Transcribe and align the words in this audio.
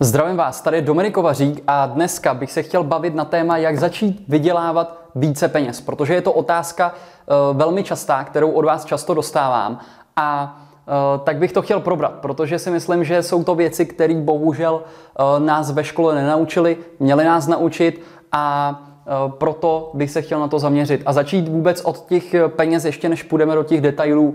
Zdravím 0.00 0.36
vás, 0.36 0.60
tady 0.60 0.76
je 0.76 0.82
Dominik 0.82 1.14
Kovařík 1.14 1.62
a 1.66 1.86
dneska 1.86 2.34
bych 2.34 2.52
se 2.52 2.62
chtěl 2.62 2.84
bavit 2.84 3.14
na 3.14 3.24
téma, 3.24 3.56
jak 3.56 3.78
začít 3.78 4.24
vydělávat 4.28 5.00
více 5.14 5.48
peněz, 5.48 5.80
protože 5.80 6.14
je 6.14 6.22
to 6.22 6.32
otázka 6.32 6.92
uh, 6.92 7.56
velmi 7.56 7.82
častá, 7.82 8.24
kterou 8.24 8.50
od 8.50 8.64
vás 8.64 8.84
často 8.84 9.14
dostávám. 9.14 9.78
A 10.16 10.58
uh, 10.86 11.24
tak 11.24 11.36
bych 11.36 11.52
to 11.52 11.62
chtěl 11.62 11.80
probrat, 11.80 12.12
protože 12.12 12.58
si 12.58 12.70
myslím, 12.70 13.04
že 13.04 13.22
jsou 13.22 13.44
to 13.44 13.54
věci, 13.54 13.86
které 13.86 14.14
bohužel 14.14 14.74
uh, 14.74 15.46
nás 15.46 15.70
ve 15.70 15.84
škole 15.84 16.14
nenaučili, 16.14 16.76
měli 17.00 17.24
nás 17.24 17.46
naučit 17.46 18.02
a 18.32 18.74
proto 19.28 19.90
bych 19.94 20.10
se 20.10 20.22
chtěl 20.22 20.40
na 20.40 20.48
to 20.48 20.58
zaměřit. 20.58 21.02
A 21.06 21.12
začít 21.12 21.48
vůbec 21.48 21.80
od 21.80 22.06
těch 22.06 22.34
peněz, 22.48 22.84
ještě 22.84 23.08
než 23.08 23.22
půjdeme 23.22 23.54
do 23.54 23.62
těch 23.62 23.80
detailů, 23.80 24.34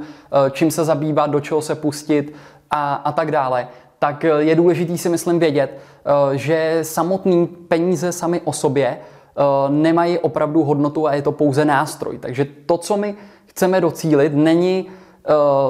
čím 0.51 0.71
se 0.71 0.85
zabývat, 0.85 1.29
do 1.29 1.39
čeho 1.39 1.61
se 1.61 1.75
pustit 1.75 2.35
a, 2.69 2.93
a 2.93 3.11
tak 3.11 3.31
dále 3.31 3.67
tak 4.03 4.25
eh, 4.25 4.29
je 4.29 4.55
důležitý 4.55 4.97
si 4.97 5.09
myslím 5.09 5.39
vědět, 5.39 5.77
eh, 5.77 6.37
že 6.37 6.79
samotný 6.81 7.47
peníze 7.47 8.11
sami 8.11 8.41
o 8.43 8.53
sobě 8.53 8.87
eh, 8.87 9.43
nemají 9.69 10.19
opravdu 10.19 10.63
hodnotu 10.63 11.07
a 11.07 11.13
je 11.13 11.21
to 11.21 11.31
pouze 11.31 11.65
nástroj. 11.65 12.17
Takže 12.17 12.47
to, 12.65 12.77
co 12.77 12.97
my 12.97 13.15
chceme 13.45 13.81
docílit, 13.81 14.33
není 14.35 14.87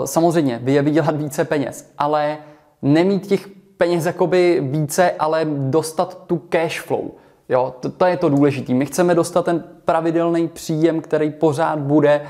samozřejmě 0.06 0.60
vydělat 0.64 1.16
více 1.16 1.46
peněz, 1.46 1.92
ale 1.98 2.38
nemít 2.82 3.28
těch 3.28 3.48
peněz 3.78 4.06
jakoby 4.06 4.60
více, 4.64 5.12
ale 5.20 5.46
dostat 5.46 6.24
tu 6.28 6.42
cash 6.50 6.82
flow. 6.82 7.12
Jo, 7.50 7.76
to, 7.80 7.92
to 7.92 8.06
je 8.06 8.18
to 8.18 8.30
důležité. 8.30 8.74
My 8.74 8.86
chceme 8.86 9.16
dostat 9.16 9.46
ten 9.46 9.64
pravidelný 9.86 10.48
příjem, 10.48 11.02
který 11.02 11.32
pořád 11.32 11.80
bude 11.80 12.22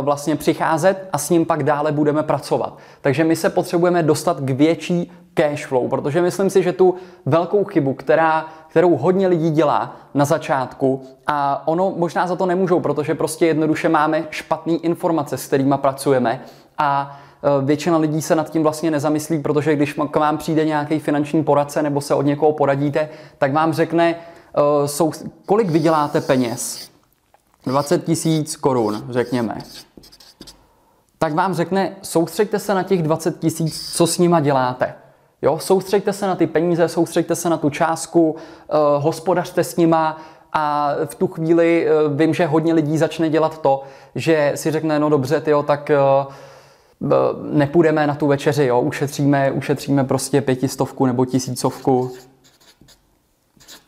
vlastně 0.00 0.36
přicházet 0.36 1.08
a 1.12 1.18
s 1.18 1.30
ním 1.30 1.46
pak 1.46 1.62
dále 1.62 1.92
budeme 1.92 2.22
pracovat. 2.22 2.78
Takže 3.00 3.24
my 3.24 3.36
se 3.36 3.50
potřebujeme 3.50 4.02
dostat 4.02 4.40
k 4.40 4.50
větší 4.50 5.12
cash 5.34 5.66
flow, 5.66 5.88
protože 5.88 6.22
myslím 6.22 6.50
si, 6.50 6.62
že 6.62 6.72
tu 6.72 6.94
velkou 7.26 7.64
chybu, 7.64 7.94
která, 7.94 8.46
kterou 8.68 8.96
hodně 8.96 9.28
lidí 9.28 9.50
dělá 9.50 9.96
na 10.14 10.24
začátku 10.24 11.02
a 11.26 11.68
ono 11.68 11.94
možná 11.96 12.26
za 12.26 12.36
to 12.36 12.46
nemůžou, 12.46 12.80
protože 12.80 13.14
prostě 13.14 13.46
jednoduše 13.46 13.88
máme 13.88 14.24
špatné 14.30 14.72
informace, 14.72 15.36
s 15.36 15.46
kterými 15.46 15.74
pracujeme 15.76 16.40
a 16.78 17.20
e, 17.60 17.64
většina 17.64 17.96
lidí 17.96 18.22
se 18.22 18.34
nad 18.34 18.50
tím 18.50 18.62
vlastně 18.62 18.90
nezamyslí, 18.90 19.42
protože 19.42 19.76
když 19.76 19.98
k 20.10 20.16
vám 20.16 20.38
přijde 20.38 20.64
nějaký 20.64 20.98
finanční 20.98 21.44
poradce 21.44 21.82
nebo 21.82 22.00
se 22.00 22.14
od 22.14 22.22
někoho 22.22 22.52
poradíte, 22.52 23.08
tak 23.38 23.52
vám 23.52 23.72
řekne, 23.72 24.14
e, 24.14 24.88
jsou, 24.88 25.12
kolik 25.46 25.70
vyděláte 25.70 26.20
peněz. 26.20 26.90
20 27.66 28.04
tisíc 28.04 28.56
korun, 28.56 29.04
řekněme. 29.10 29.58
Tak 31.18 31.34
vám 31.34 31.54
řekne, 31.54 31.96
soustřeďte 32.02 32.58
se 32.58 32.74
na 32.74 32.82
těch 32.82 33.02
20 33.02 33.38
tisíc, 33.38 33.96
co 33.96 34.06
s 34.06 34.18
nima 34.18 34.40
děláte. 34.40 34.94
Jo, 35.44 35.58
soustřeďte 35.58 36.12
se 36.12 36.26
na 36.26 36.34
ty 36.34 36.46
peníze, 36.46 36.88
soustřeďte 36.88 37.34
se 37.34 37.50
na 37.50 37.56
tu 37.56 37.70
částku, 37.70 38.30
uh, 38.30 38.36
hospodařte 39.02 39.64
s 39.64 39.76
nima 39.76 40.20
a 40.52 40.92
v 41.04 41.14
tu 41.14 41.26
chvíli 41.26 41.86
uh, 42.06 42.16
vím, 42.16 42.34
že 42.34 42.46
hodně 42.46 42.74
lidí 42.74 42.98
začne 42.98 43.30
dělat 43.30 43.58
to, 43.58 43.82
že 44.14 44.52
si 44.54 44.70
řekne, 44.70 44.98
no 44.98 45.08
dobře, 45.08 45.40
tyjo, 45.40 45.62
tak 45.62 45.90
uh, 47.00 47.12
nepůjdeme 47.42 48.06
na 48.06 48.14
tu 48.14 48.26
večeři, 48.26 48.64
jo, 48.64 48.80
ušetříme, 48.80 49.52
ušetříme 49.52 50.04
prostě 50.04 50.40
pětistovku 50.40 51.06
nebo 51.06 51.24
tisícovku. 51.24 52.10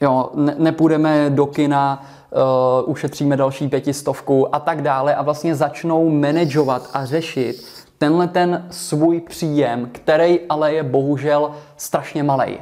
Jo, 0.00 0.30
ne, 0.34 0.54
nepůjdeme 0.58 1.30
do 1.30 1.46
kina, 1.46 2.06
uh, 2.84 2.90
ušetříme 2.90 3.36
další 3.36 3.68
pětistovku 3.68 4.54
a 4.54 4.60
tak 4.60 4.82
dále 4.82 5.14
a 5.14 5.22
vlastně 5.22 5.54
začnou 5.54 6.10
manažovat 6.10 6.90
a 6.92 7.04
řešit 7.04 7.85
tenhle 7.98 8.28
ten 8.28 8.66
svůj 8.70 9.20
příjem, 9.20 9.88
který 9.92 10.40
ale 10.48 10.72
je 10.74 10.82
bohužel 10.82 11.50
strašně 11.76 12.22
malý. 12.22 12.58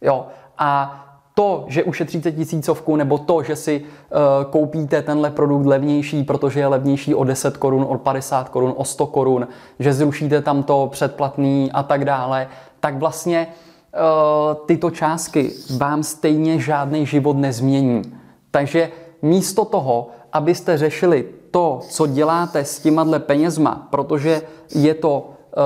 Jo. 0.00 0.26
A 0.58 0.98
to, 1.34 1.64
že 1.68 1.84
ušetříte 1.84 2.32
tisícovku, 2.32 2.96
nebo 2.96 3.18
to, 3.18 3.42
že 3.42 3.56
si 3.56 3.80
uh, 3.80 4.50
koupíte 4.50 5.02
tenhle 5.02 5.30
produkt 5.30 5.66
levnější, 5.66 6.24
protože 6.24 6.60
je 6.60 6.66
levnější 6.66 7.14
o 7.14 7.24
10 7.24 7.56
korun, 7.56 7.86
o 7.88 7.98
50 7.98 8.48
korun, 8.48 8.74
o 8.76 8.84
100 8.84 9.06
korun, 9.06 9.48
že 9.78 9.92
zrušíte 9.92 10.42
tam 10.42 10.62
to 10.62 10.88
předplatný 10.92 11.72
a 11.72 11.82
tak 11.82 12.04
dále, 12.04 12.48
tak 12.80 12.96
vlastně 12.96 13.46
uh, 13.46 14.66
tyto 14.66 14.90
částky 14.90 15.50
vám 15.76 16.02
stejně 16.02 16.58
žádný 16.58 17.06
život 17.06 17.36
nezmění. 17.36 18.02
Takže 18.50 18.90
místo 19.22 19.64
toho, 19.64 20.08
abyste 20.32 20.78
řešili 20.78 21.24
to, 21.52 21.80
co 21.88 22.06
děláte 22.06 22.64
s 22.64 22.78
těma 22.78 23.18
penězma, 23.18 23.88
protože 23.90 24.42
je 24.74 24.94
to 24.94 25.30
e, 25.30 25.60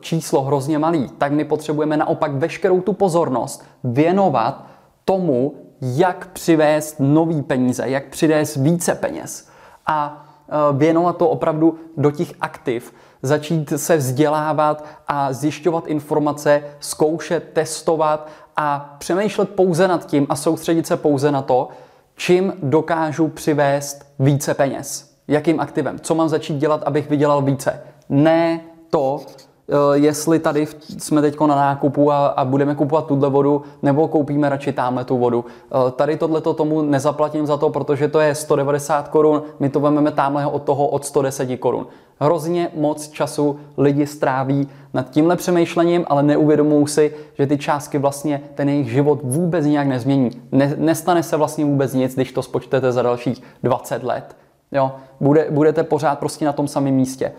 číslo 0.00 0.42
hrozně 0.42 0.78
malý, 0.78 1.08
tak 1.18 1.32
my 1.32 1.44
potřebujeme 1.44 1.96
naopak 1.96 2.34
veškerou 2.34 2.80
tu 2.80 2.92
pozornost 2.92 3.64
věnovat 3.84 4.66
tomu, 5.04 5.54
jak 5.80 6.28
přivést 6.32 6.96
nový 6.98 7.42
peníze, 7.42 7.88
jak 7.88 8.06
přivést 8.06 8.56
více 8.56 8.94
peněz. 8.94 9.48
A 9.86 10.26
e, 10.48 10.76
věnovat 10.76 11.16
to 11.16 11.28
opravdu 11.28 11.78
do 11.96 12.10
těch 12.10 12.32
aktiv, 12.40 12.94
začít 13.22 13.72
se 13.76 13.96
vzdělávat 13.96 14.84
a 15.08 15.32
zjišťovat 15.32 15.86
informace, 15.86 16.62
zkoušet, 16.80 17.50
testovat 17.52 18.28
a 18.56 18.96
přemýšlet 18.98 19.50
pouze 19.50 19.88
nad 19.88 20.06
tím 20.06 20.26
a 20.28 20.36
soustředit 20.36 20.86
se 20.86 20.96
pouze 20.96 21.32
na 21.32 21.42
to, 21.42 21.68
čím 22.16 22.52
dokážu 22.62 23.28
přivést 23.28 24.06
více 24.18 24.54
peněz 24.54 25.13
jakým 25.28 25.60
aktivem, 25.60 25.98
co 26.00 26.14
mám 26.14 26.28
začít 26.28 26.56
dělat, 26.56 26.82
abych 26.82 27.10
vydělal 27.10 27.42
více. 27.42 27.80
Ne 28.08 28.60
to, 28.90 29.20
eh, 29.68 29.74
jestli 29.92 30.38
tady 30.38 30.66
jsme 30.98 31.22
teď 31.22 31.40
na 31.40 31.46
nákupu 31.46 32.12
a, 32.12 32.26
a 32.26 32.44
budeme 32.44 32.74
kupovat 32.74 33.06
tuhle 33.06 33.30
vodu, 33.30 33.62
nebo 33.82 34.08
koupíme 34.08 34.48
radši 34.48 34.72
tamhle 34.72 35.04
tu 35.04 35.18
vodu. 35.18 35.44
Eh, 35.48 35.90
tady 35.90 36.16
tohleto 36.16 36.54
tomu 36.54 36.82
nezaplatím 36.82 37.46
za 37.46 37.56
to, 37.56 37.70
protože 37.70 38.08
to 38.08 38.20
je 38.20 38.34
190 38.34 39.08
korun, 39.08 39.42
my 39.58 39.68
to 39.68 39.80
vezmeme 39.80 40.10
tamhle 40.10 40.46
od 40.46 40.62
toho 40.62 40.86
od 40.86 41.04
110 41.04 41.56
korun. 41.56 41.86
Hrozně 42.20 42.68
moc 42.74 43.08
času 43.08 43.58
lidi 43.76 44.06
stráví 44.06 44.68
nad 44.94 45.10
tímhle 45.10 45.36
přemýšlením, 45.36 46.04
ale 46.08 46.22
neuvědomují 46.22 46.86
si, 46.86 47.14
že 47.38 47.46
ty 47.46 47.58
částky 47.58 47.98
vlastně 47.98 48.40
ten 48.54 48.68
jejich 48.68 48.90
život 48.90 49.20
vůbec 49.22 49.66
nijak 49.66 49.86
nezmění. 49.86 50.30
Ne, 50.52 50.74
nestane 50.78 51.22
se 51.22 51.36
vlastně 51.36 51.64
vůbec 51.64 51.94
nic, 51.94 52.14
když 52.14 52.32
to 52.32 52.42
spočtete 52.42 52.92
za 52.92 53.02
dalších 53.02 53.42
20 53.62 54.02
let. 54.02 54.36
Jo? 54.74 54.92
Bude, 55.20 55.46
budete 55.50 55.82
pořád 55.82 56.18
prostě 56.18 56.44
na 56.44 56.52
tom 56.52 56.68
samém 56.68 56.94
místě. 56.94 57.32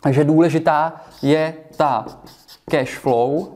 Takže 0.00 0.24
důležitá 0.24 1.00
je 1.22 1.54
ta 1.76 2.06
cash 2.70 2.98
flow, 2.98 3.48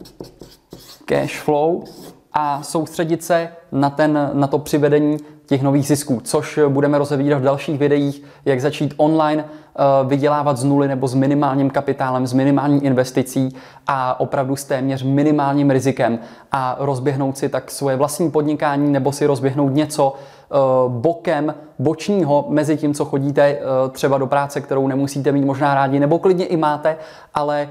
cash 1.04 1.40
flow 1.40 1.84
a 2.32 2.62
soustředit 2.62 3.24
se 3.24 3.48
na, 3.72 3.90
ten, 3.90 4.30
na 4.32 4.46
to 4.46 4.58
přivedení 4.58 5.16
těch 5.46 5.62
nových 5.62 5.86
zisků, 5.86 6.20
což 6.24 6.58
budeme 6.68 6.98
rozevírat 6.98 7.38
v 7.38 7.44
dalších 7.44 7.78
videích, 7.78 8.22
jak 8.44 8.60
začít 8.60 8.94
online 8.96 9.44
eh, 9.44 9.82
vydělávat 10.06 10.56
z 10.56 10.64
nuly 10.64 10.88
nebo 10.88 11.08
s 11.08 11.14
minimálním 11.14 11.70
kapitálem, 11.70 12.26
s 12.26 12.32
minimální 12.32 12.84
investicí 12.84 13.56
a 13.86 14.20
opravdu 14.20 14.56
s 14.56 14.64
téměř 14.64 15.02
minimálním 15.02 15.70
rizikem 15.70 16.18
a 16.52 16.76
rozběhnout 16.78 17.38
si 17.38 17.48
tak 17.48 17.70
svoje 17.70 17.96
vlastní 17.96 18.30
podnikání 18.30 18.92
nebo 18.92 19.12
si 19.12 19.26
rozběhnout 19.26 19.74
něco 19.74 20.14
eh, 20.14 20.56
bokem, 20.88 21.54
bočního, 21.78 22.44
mezi 22.48 22.76
tím, 22.76 22.94
co 22.94 23.04
chodíte 23.04 23.42
eh, 23.42 23.58
třeba 23.90 24.18
do 24.18 24.26
práce, 24.26 24.60
kterou 24.60 24.88
nemusíte 24.88 25.32
mít 25.32 25.44
možná 25.44 25.74
rádi, 25.74 26.00
nebo 26.00 26.18
klidně 26.18 26.46
i 26.46 26.56
máte, 26.56 26.96
ale 27.34 27.68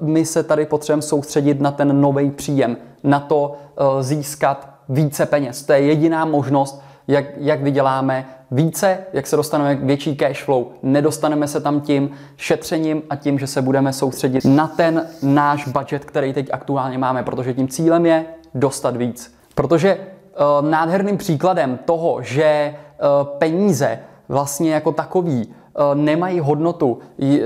my 0.00 0.26
se 0.26 0.42
tady 0.42 0.66
potřebujeme 0.66 1.02
soustředit 1.02 1.60
na 1.60 1.70
ten 1.70 2.00
nový 2.00 2.30
příjem, 2.30 2.76
na 3.04 3.20
to 3.20 3.54
získat 4.00 4.68
více 4.88 5.26
peněz. 5.26 5.62
To 5.62 5.72
je 5.72 5.80
jediná 5.80 6.24
možnost, 6.24 6.82
jak, 7.08 7.24
jak 7.36 7.62
vyděláme 7.62 8.26
více, 8.50 8.98
jak 9.12 9.26
se 9.26 9.36
dostaneme 9.36 9.76
k 9.76 9.84
větší 9.84 10.16
cash 10.16 10.44
flow. 10.44 10.66
Nedostaneme 10.82 11.48
se 11.48 11.60
tam 11.60 11.80
tím 11.80 12.10
šetřením 12.36 13.02
a 13.10 13.16
tím, 13.16 13.38
že 13.38 13.46
se 13.46 13.62
budeme 13.62 13.92
soustředit 13.92 14.44
na 14.44 14.66
ten 14.66 15.06
náš 15.22 15.68
budget, 15.68 16.04
který 16.04 16.32
teď 16.32 16.48
aktuálně 16.52 16.98
máme, 16.98 17.22
protože 17.22 17.54
tím 17.54 17.68
cílem 17.68 18.06
je 18.06 18.24
dostat 18.54 18.96
víc. 18.96 19.36
Protože 19.54 19.96
uh, 19.96 20.68
nádherným 20.68 21.16
příkladem 21.16 21.78
toho, 21.84 22.22
že 22.22 22.74
uh, 22.74 23.28
peníze 23.38 23.98
vlastně 24.28 24.74
jako 24.74 24.92
takový 24.92 25.54
nemají 25.94 26.40
hodnotu, 26.40 26.98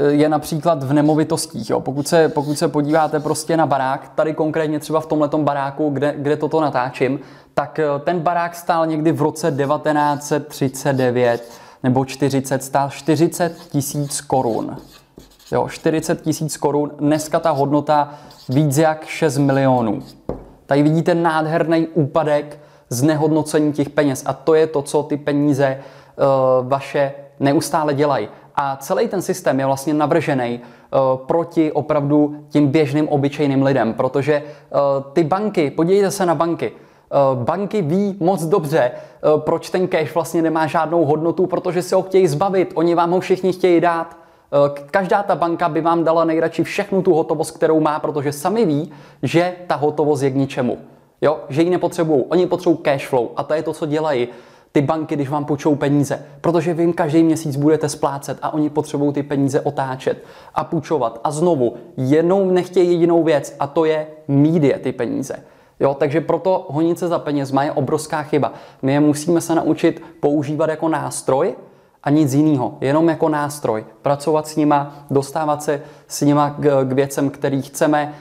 je 0.09 0.29
například 0.29 0.83
v 0.83 0.93
nemovitostích. 0.93 1.71
Jo. 1.71 1.81
Pokud, 1.81 2.09
se, 2.09 2.29
pokud 2.29 2.59
se 2.59 2.69
podíváte 2.69 3.21
prostě 3.21 3.57
na 3.57 3.67
barák, 3.67 4.13
tady 4.15 4.35
konkrétně 4.35 4.79
třeba 4.79 5.01
v 5.01 5.07
tomto 5.07 5.39
baráku, 5.39 5.91
kde, 5.91 6.15
kde 6.19 6.37
toto 6.37 6.61
natáčím, 6.61 7.21
tak 7.55 7.79
eh, 7.79 7.85
ten 8.05 8.21
barák 8.21 8.55
stál 8.55 8.87
někdy 8.87 9.13
v 9.13 9.23
roce 9.23 9.51
1939 9.51 11.51
nebo 11.83 12.05
40, 12.05 12.63
stál 12.63 12.91
40 12.91 13.57
tisíc 13.69 14.21
korun. 14.21 14.77
Jo, 15.53 15.69
40 15.69 16.23
tisíc 16.23 16.57
korun, 16.57 16.91
dneska 16.99 17.41
ta 17.41 17.51
hodnota 17.51 18.15
víc 18.49 18.79
jak 18.79 19.07
6 19.07 19.39
milionů. 19.39 20.03
Tady 20.67 20.83
vidíte 20.83 21.15
nádherný 21.15 21.87
úpadek 21.87 22.59
znehodnocení 22.89 23.73
těch 23.73 23.91
peněz 23.91 24.23
a 24.27 24.33
to 24.33 24.55
je 24.55 24.67
to, 24.67 24.83
co 24.83 25.03
ty 25.03 25.17
peníze 25.17 25.79
uh, 25.79 26.69
vaše 26.69 27.13
neustále 27.41 27.95
dělají. 27.95 28.29
A 28.55 28.77
celý 28.77 29.09
ten 29.09 29.23
systém 29.23 29.61
je 29.61 29.67
vlastně 29.67 29.95
navržený 29.95 30.61
uh, 30.61 31.27
proti 31.27 31.73
opravdu 31.73 32.37
tím 32.49 32.69
běžným 32.69 33.09
obyčejným 33.09 33.63
lidem, 33.63 33.95
protože 33.95 34.43
uh, 34.43 34.79
ty 35.13 35.25
banky, 35.25 35.71
podívejte 35.71 36.11
se 36.11 36.27
na 36.27 36.35
banky, 36.35 36.73
uh, 36.73 37.43
banky 37.45 37.83
ví 37.83 38.17
moc 38.21 38.45
dobře, 38.45 38.91
proč 39.39 39.71
ten 39.71 39.89
cash 39.89 40.15
vlastně 40.15 40.43
nemá 40.43 40.67
žádnou 40.67 41.05
hodnotu, 41.05 41.47
protože 41.47 41.83
se 41.83 41.95
ho 41.95 42.03
chtějí 42.03 42.27
zbavit, 42.27 42.73
oni 42.75 42.95
vám 42.95 43.11
ho 43.11 43.21
všichni 43.21 43.53
chtějí 43.53 43.81
dát. 43.81 44.17
Každá 44.91 45.23
ta 45.23 45.35
banka 45.35 45.69
by 45.69 45.81
vám 45.81 46.05
dala 46.05 46.25
nejradši 46.25 46.65
všechnu 46.65 47.03
tu 47.03 47.15
hotovost, 47.15 47.51
kterou 47.51 47.81
má, 47.81 47.99
protože 47.99 48.33
sami 48.33 48.65
ví, 48.65 48.93
že 49.23 49.55
ta 49.67 49.75
hotovost 49.75 50.23
je 50.23 50.31
k 50.31 50.35
ničemu. 50.35 50.79
Jo? 51.21 51.41
Že 51.49 51.63
ji 51.63 51.71
nepotřebují. 51.71 52.25
Oni 52.29 52.47
potřebují 52.47 52.79
cash 52.83 53.07
flow 53.07 53.29
a 53.37 53.43
to 53.43 53.55
je 53.55 53.63
to, 53.63 53.73
co 53.73 53.87
dělají 53.87 54.29
ty 54.73 54.83
banky, 54.83 55.17
když 55.17 55.29
vám 55.29 55.45
půjčou 55.45 55.75
peníze. 55.75 56.27
Protože 56.41 56.75
vy 56.75 56.83
jim 56.83 56.93
každý 56.93 57.23
měsíc 57.23 57.57
budete 57.57 57.89
splácet 57.89 58.39
a 58.43 58.55
oni 58.55 58.71
potřebují 58.71 59.13
ty 59.13 59.23
peníze 59.23 59.61
otáčet 59.61 60.25
a 60.55 60.65
půjčovat. 60.65 61.21
A 61.25 61.31
znovu, 61.31 61.75
jednou 61.97 62.51
nechtějí 62.51 62.93
jedinou 62.93 63.25
věc 63.25 63.57
a 63.61 63.67
to 63.67 63.85
je 63.85 64.07
mít 64.29 64.63
je 64.63 64.79
ty 64.79 64.93
peníze. 64.93 65.37
Jo, 65.81 65.95
takže 65.95 66.21
proto 66.21 66.67
honit 66.71 66.99
se 66.99 67.09
za 67.09 67.19
penězma 67.19 67.63
je 67.65 67.73
obrovská 67.73 68.23
chyba. 68.23 68.53
My 68.83 68.93
je 68.93 69.01
musíme 69.01 69.41
se 69.41 69.55
naučit 69.55 70.03
používat 70.21 70.71
jako 70.71 70.89
nástroj, 70.89 71.55
a 72.03 72.11
nic 72.11 72.35
jiného, 72.35 72.79
jenom 72.81 73.09
jako 73.09 73.29
nástroj. 73.29 73.85
Pracovat 74.03 74.49
s 74.49 74.57
nima, 74.57 74.95
dostávat 75.11 75.63
se 75.63 75.83
s 76.09 76.21
nima 76.21 76.51
k, 76.51 76.85
k 76.85 76.93
věcem, 76.93 77.31
který 77.31 77.63
chceme 77.63 78.15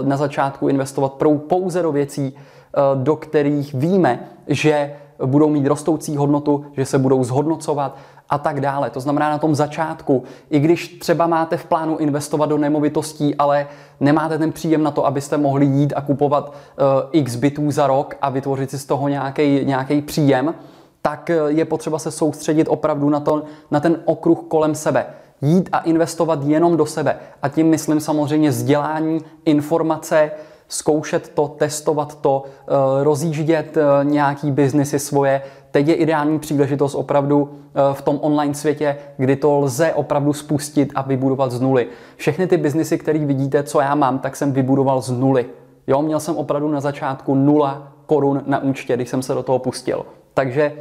uh, 0.00 0.06
na 0.06 0.16
začátku 0.16 0.68
investovat 0.68 1.22
pouze 1.48 1.82
do 1.82 1.92
věcí, 1.92 2.32
uh, 2.32 3.02
do 3.02 3.16
kterých 3.16 3.74
víme, 3.74 4.28
že 4.46 4.96
budou 5.26 5.48
mít 5.48 5.66
rostoucí 5.66 6.16
hodnotu, 6.16 6.64
že 6.76 6.84
se 6.84 6.98
budou 6.98 7.24
zhodnocovat 7.24 7.96
a 8.30 8.38
tak 8.38 8.60
dále. 8.60 8.90
To 8.90 9.00
znamená 9.00 9.30
na 9.30 9.38
tom 9.38 9.54
začátku, 9.54 10.22
i 10.50 10.60
když 10.60 10.88
třeba 10.88 11.26
máte 11.26 11.56
v 11.56 11.64
plánu 11.64 11.96
investovat 11.96 12.46
do 12.46 12.58
nemovitostí, 12.58 13.34
ale 13.34 13.66
nemáte 14.00 14.38
ten 14.38 14.52
příjem 14.52 14.82
na 14.82 14.90
to, 14.90 15.06
abyste 15.06 15.36
mohli 15.36 15.66
jít 15.66 15.92
a 15.96 16.00
kupovat 16.00 16.48
uh, 16.48 16.86
x 17.12 17.36
bytů 17.36 17.70
za 17.70 17.86
rok 17.86 18.16
a 18.22 18.30
vytvořit 18.30 18.70
si 18.70 18.78
z 18.78 18.84
toho 18.84 19.08
nějaký 19.08 20.02
příjem, 20.02 20.54
tak 21.02 21.30
eh, 21.30 21.38
je 21.48 21.64
potřeba 21.64 21.98
se 21.98 22.10
soustředit 22.10 22.68
opravdu 22.68 23.08
na, 23.10 23.20
to, 23.20 23.42
na 23.70 23.80
ten 23.80 23.96
okruh 24.04 24.38
kolem 24.48 24.74
sebe. 24.74 25.06
Jít 25.42 25.68
a 25.72 25.78
investovat 25.78 26.38
jenom 26.42 26.76
do 26.76 26.86
sebe. 26.86 27.16
A 27.42 27.48
tím 27.48 27.66
myslím 27.66 28.00
samozřejmě 28.00 28.50
vzdělání, 28.50 29.20
informace, 29.44 30.30
zkoušet 30.72 31.28
to, 31.28 31.48
testovat 31.48 32.20
to, 32.20 32.44
eh, 32.44 33.04
rozjíždět 33.04 33.76
eh, 33.76 34.04
nějaký 34.04 34.50
biznesy 34.50 34.98
svoje. 34.98 35.42
Teď 35.70 35.88
je 35.88 35.94
ideální 35.94 36.38
příležitost 36.38 36.94
opravdu 36.94 37.50
v 37.92 38.02
tom 38.02 38.18
online 38.22 38.54
světě, 38.54 38.96
kdy 39.16 39.36
to 39.36 39.58
lze 39.58 39.92
opravdu 39.92 40.32
spustit 40.32 40.92
a 40.94 41.02
vybudovat 41.02 41.52
z 41.52 41.60
nuly. 41.60 41.86
Všechny 42.16 42.46
ty 42.46 42.56
biznesy, 42.56 42.98
které 42.98 43.18
vidíte, 43.18 43.62
co 43.62 43.80
já 43.80 43.94
mám, 43.94 44.18
tak 44.18 44.36
jsem 44.36 44.52
vybudoval 44.52 45.00
z 45.00 45.10
nuly. 45.10 45.46
Jo, 45.86 46.02
měl 46.02 46.20
jsem 46.20 46.36
opravdu 46.36 46.68
na 46.68 46.80
začátku 46.80 47.34
nula 47.34 47.92
korun 48.06 48.42
na 48.46 48.58
účtě, 48.58 48.96
když 48.96 49.08
jsem 49.08 49.22
se 49.22 49.34
do 49.34 49.42
toho 49.42 49.58
pustil. 49.58 50.06
Takže 50.34 50.72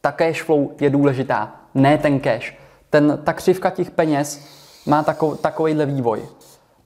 ta 0.00 0.12
cash 0.12 0.42
flow 0.42 0.70
je 0.80 0.90
důležitá, 0.90 1.52
ne 1.74 1.98
ten 1.98 2.20
cash. 2.20 2.54
Ten, 2.90 3.18
ta 3.24 3.32
křivka 3.32 3.70
těch 3.70 3.90
peněz 3.90 4.46
má 4.86 5.02
tako, 5.02 5.34
takovýhle 5.34 5.86
vývoj. 5.86 6.22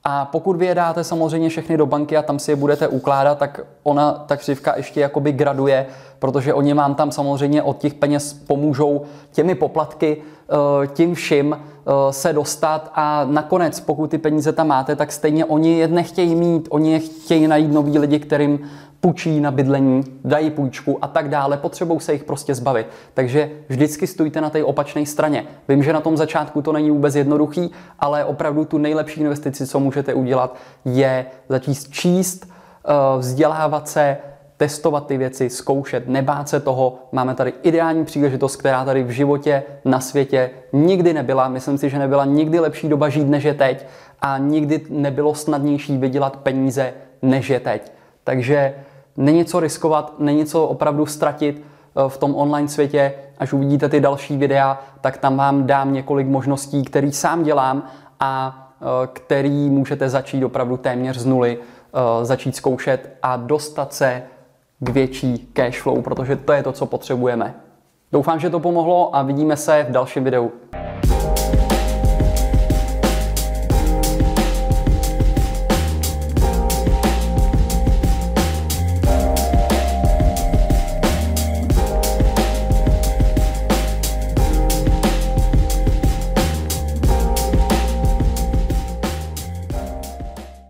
A 0.03 0.25
pokud 0.25 0.55
vy 0.55 0.65
je 0.65 0.75
dáte 0.75 1.03
samozřejmě 1.03 1.49
všechny 1.49 1.77
do 1.77 1.85
banky 1.85 2.17
a 2.17 2.21
tam 2.21 2.39
si 2.39 2.51
je 2.51 2.55
budete 2.55 2.87
ukládat, 2.87 3.37
tak 3.37 3.59
ona, 3.83 4.11
ta 4.11 4.37
křivka 4.37 4.73
ještě 4.77 4.99
jakoby 4.99 5.31
graduje, 5.31 5.85
protože 6.19 6.53
oni 6.53 6.73
vám 6.73 6.95
tam 6.95 7.11
samozřejmě 7.11 7.63
od 7.63 7.77
těch 7.77 7.93
peněz 7.93 8.33
pomůžou 8.33 9.01
těmi 9.31 9.55
poplatky, 9.55 10.17
eh, 10.17 10.87
tím 10.87 11.15
vším 11.15 11.57
eh, 11.57 11.91
se 12.13 12.33
dostat 12.33 12.91
a 12.95 13.25
nakonec, 13.25 13.79
pokud 13.79 14.09
ty 14.11 14.17
peníze 14.17 14.53
tam 14.53 14.67
máte, 14.67 14.95
tak 14.95 15.11
stejně 15.11 15.45
oni 15.45 15.79
je 15.79 15.87
nechtějí 15.87 16.35
mít, 16.35 16.67
oni 16.71 16.93
je 16.93 16.99
chtějí 16.99 17.47
najít 17.47 17.71
noví 17.71 17.99
lidi, 17.99 18.19
kterým 18.19 18.59
půjčí 19.01 19.39
na 19.39 19.51
bydlení, 19.51 20.03
dají 20.25 20.51
půjčku 20.51 20.97
a 21.01 21.07
tak 21.07 21.29
dále, 21.29 21.57
potřebou 21.57 21.99
se 21.99 22.13
jich 22.13 22.23
prostě 22.23 22.55
zbavit. 22.55 22.87
Takže 23.13 23.51
vždycky 23.69 24.07
stůjte 24.07 24.41
na 24.41 24.49
té 24.49 24.63
opačné 24.63 25.05
straně. 25.05 25.45
Vím, 25.67 25.83
že 25.83 25.93
na 25.93 26.01
tom 26.01 26.17
začátku 26.17 26.61
to 26.61 26.71
není 26.71 26.91
vůbec 26.91 27.15
jednoduchý, 27.15 27.71
ale 27.99 28.25
opravdu 28.25 28.65
tu 28.65 28.77
nejlepší 28.77 29.21
investici, 29.21 29.67
co 29.67 29.79
můžete 29.79 30.13
udělat, 30.13 30.55
je 30.85 31.25
začít 31.49 31.89
číst, 31.89 32.45
eh, 32.45 33.19
vzdělávat 33.19 33.89
se, 33.89 34.17
testovat 34.59 35.07
ty 35.07 35.17
věci, 35.17 35.49
zkoušet, 35.49 36.07
nebát 36.07 36.49
se 36.49 36.59
toho. 36.59 36.99
Máme 37.11 37.35
tady 37.35 37.53
ideální 37.63 38.05
příležitost, 38.05 38.55
která 38.55 38.85
tady 38.85 39.03
v 39.03 39.09
životě, 39.09 39.63
na 39.85 39.99
světě 39.99 40.49
nikdy 40.73 41.13
nebyla. 41.13 41.47
Myslím 41.47 41.77
si, 41.77 41.89
že 41.89 41.99
nebyla 41.99 42.25
nikdy 42.25 42.59
lepší 42.59 42.89
doba 42.89 43.09
žít, 43.09 43.27
než 43.27 43.43
je 43.43 43.53
teď 43.53 43.85
a 44.21 44.37
nikdy 44.37 44.81
nebylo 44.89 45.35
snadnější 45.35 45.97
vydělat 45.97 46.35
peníze, 46.35 46.93
než 47.21 47.49
je 47.49 47.59
teď. 47.59 47.91
Takže 48.23 48.75
není 49.17 49.45
co 49.45 49.59
riskovat, 49.59 50.19
není 50.19 50.45
co 50.45 50.67
opravdu 50.67 51.05
ztratit 51.05 51.61
eh, 51.61 52.09
v 52.09 52.17
tom 52.17 52.35
online 52.35 52.67
světě. 52.67 53.13
Až 53.37 53.53
uvidíte 53.53 53.89
ty 53.89 53.99
další 53.99 54.37
videa, 54.37 54.79
tak 55.01 55.17
tam 55.17 55.37
vám 55.37 55.67
dám 55.67 55.93
několik 55.93 56.27
možností, 56.27 56.83
který 56.83 57.11
sám 57.11 57.43
dělám 57.43 57.83
a 58.19 58.67
eh, 58.81 59.07
který 59.13 59.69
můžete 59.69 60.09
začít 60.09 60.43
opravdu 60.43 60.77
téměř 60.77 61.17
z 61.17 61.25
nuly, 61.25 61.57
eh, 61.59 62.25
začít 62.25 62.55
zkoušet 62.55 63.17
a 63.23 63.37
dostat 63.37 63.93
se 63.93 64.23
k 64.79 64.89
větší 64.89 65.49
cash 65.53 65.81
flow, 65.81 66.01
protože 66.01 66.35
to 66.35 66.53
je 66.53 66.63
to, 66.63 66.71
co 66.71 66.85
potřebujeme. 66.85 67.55
Doufám, 68.11 68.39
že 68.39 68.49
to 68.49 68.59
pomohlo 68.59 69.15
a 69.15 69.23
vidíme 69.23 69.57
se 69.57 69.85
v 69.89 69.91
dalším 69.91 70.23
videu. 70.23 70.51